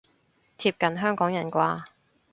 [0.57, 1.83] 貼近香港人啩